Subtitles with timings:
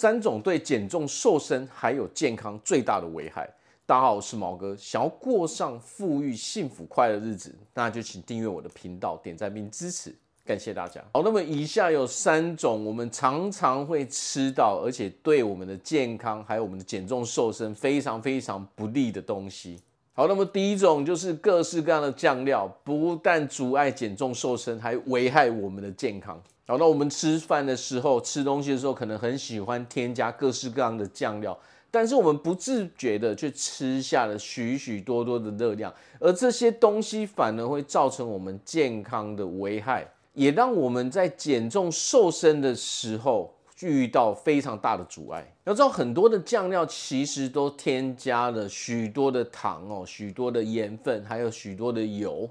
[0.00, 3.46] 三种对减重、瘦身还有健康最大的危害。
[3.84, 4.74] 大家好，我是毛哥。
[4.74, 11.04] 想要过上富裕、幸福、快乐日子，那就请订阅我的频道，点赞并支持，感谢大家。
[11.12, 19.78] 好，那么以下有三种我们常常会吃到，而且对我们的健康还有我们的减重、瘦身非常非常不利的东西。
[20.20, 26.38] 好，那么第一种就是各式各样的酱料，不但阻碍减重瘦身，还危害我们的健康。
[26.66, 31.58] 好，那我们吃饭的时候、吃东西的时候，可能很喜欢添加各式各样的酱料，
[31.90, 43.50] 但是我们不自觉的却吃下了许许多多的热量，而这些东西反而会造成我们健康的危害，也让我们在减重瘦身的时候。
[43.88, 45.52] 遇到非常大的阻碍。
[45.64, 52.48] 要知道，很多的酱料其实都添加了许多的糖哦，许多的盐分，还有许多的油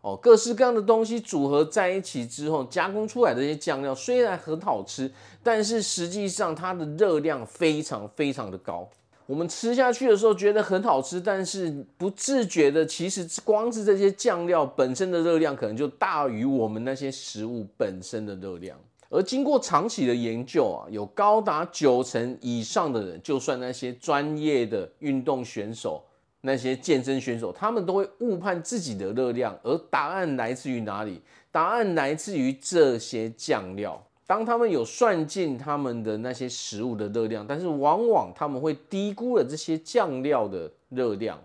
[0.00, 5.10] 哦，各式各样的东西组合在一起之后，加工出来的这些酱料虽然很好吃，
[5.42, 8.88] 但是实际上它的热量非常非常的高。
[9.26, 18.78] 我们吃下去的时候觉得很好吃，但是不自觉的，其实光是这些酱料本身的热量可能就大于我们那些食物本身的热量。
[19.16, 26.04] 而经过长期的研究啊，有高达九成以上的人，就算那些专业的运动选手、
[26.42, 29.58] 那些健身选手，他们都会误判自己的热量。
[29.62, 31.22] 而答案来自于哪里？
[31.50, 33.98] 答案来自于这些酱料。
[34.26, 41.40] 当他们有算进他们的那些食物的热量，但是往往他们会低估了这些酱料的热量。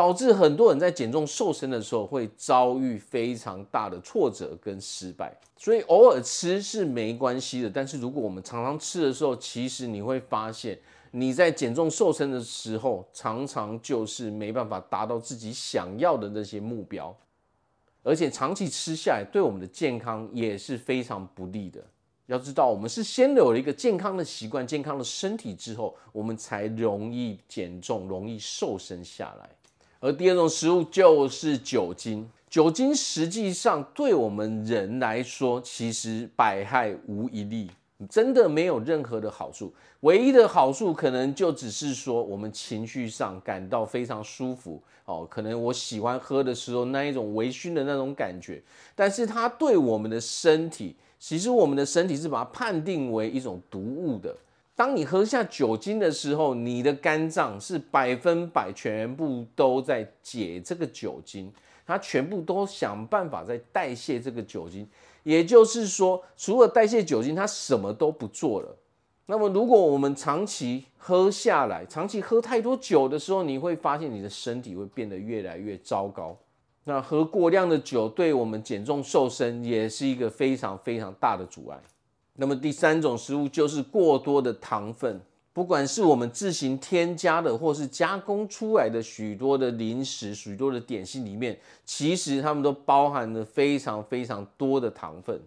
[0.00, 7.68] 导致很多人在减重瘦身的时候会遭遇非常大的挫折跟失败，所以偶尔吃是没关系的。
[7.68, 10.78] 但是如果我们常常吃的时候，其实你会发现
[11.10, 17.14] 你在减重瘦身的时候，常常就是没办法达到自己想要的那些目标，
[18.02, 21.84] 而且长期吃下来对我们的健康也是非常不利的。
[22.24, 29.50] 要知道，我们是先有了一个健康的习惯、健康的身体之后，我们才容易减重、容易瘦身下来。
[30.00, 32.28] 而第二种食物就是酒精。
[32.48, 37.70] 酒精实际上对我们人来说，其实百害无一利，
[38.08, 39.72] 真的没有任何的好处。
[40.00, 45.26] 唯一的好处可能就只是说，我们情绪上感到非常舒服哦。
[45.30, 48.60] 可能我喜欢喝的时候那一种微醺的那种感觉，
[48.96, 54.34] 但是它对我们的身体，其实我们的身体是把它判定为一种毒物的。
[54.74, 61.52] 当你喝下酒精的时候，你的肝脏是百分百全部都在解这个酒精，
[61.86, 64.88] 它全部都想办法在代谢这个酒精。
[65.22, 68.74] 也就是说，除了代谢酒精，它什么都不做了。
[69.26, 76.36] 那么，如果我们长期喝下来，长期喝太多酒的时候，你会发现你的身体会变得越来越糟糕。
[76.84, 81.78] 那喝过量的酒，对我们减重瘦身也是一个非常非常大的阻碍。
[82.40, 85.20] 那么第三种食物就是过多的糖分，
[85.52, 95.38] 不管是我们自行添加的，或是加工出来的许多的零食、许多的点心里面，其实它们都包含了非常非常多的糖分。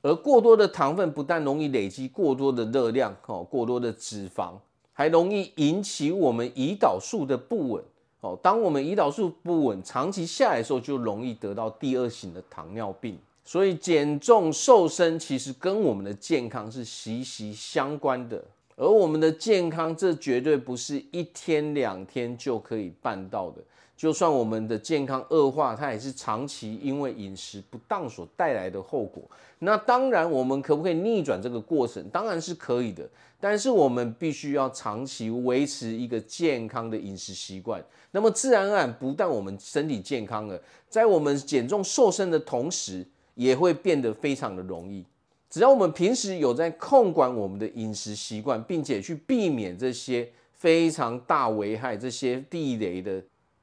[0.00, 4.54] 而过多的糖分不但容易累积过多的热量，哦，过多的脂肪，
[4.94, 7.84] 还容易引起我们胰岛素的不稳。
[8.20, 13.18] 哦，当我们胰岛素不稳，长期下来的时候，就容易得到第二型的糖尿病。
[13.42, 18.44] 所以减重瘦身其实跟我们的健康是息息相关的，
[18.76, 23.62] 而我们的健康这绝对不是一天两天就可以办到的。
[24.00, 29.22] 就算我们的健康恶化，它也是长期因为饮食不当所带来的后果。
[29.58, 32.02] 那当然，我们可不可以逆转这个过程？
[32.08, 33.06] 当然是可以的，
[33.38, 37.84] 但是我们必须要长期维持一个健康的饮食习惯。
[38.10, 45.04] 那么自然而然，不但我们身体健康了，在我们减重瘦身的同时，也会变得非常的容易。
[45.50, 53.22] 只要我们平时有在控管我们的饮食习惯，并且去避免这些非常大危害、这些地雷的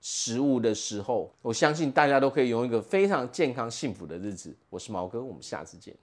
[0.09, 4.55] 食物的时候，我相信大家都可以拥有一个非常健康幸福的日子。
[4.69, 5.93] 我是毛哥，我们下次见。